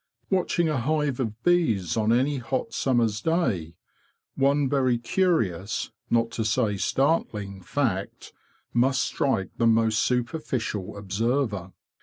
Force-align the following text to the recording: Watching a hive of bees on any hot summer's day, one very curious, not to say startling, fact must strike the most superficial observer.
Watching 0.31 0.67
a 0.67 0.79
hive 0.81 1.19
of 1.19 1.43
bees 1.43 1.95
on 1.95 2.11
any 2.11 2.37
hot 2.37 2.73
summer's 2.73 3.21
day, 3.21 3.75
one 4.33 4.67
very 4.67 4.97
curious, 4.97 5.91
not 6.09 6.31
to 6.31 6.43
say 6.43 6.77
startling, 6.77 7.61
fact 7.61 8.33
must 8.73 9.03
strike 9.03 9.51
the 9.57 9.67
most 9.67 9.99
superficial 9.99 10.97
observer. 10.97 11.73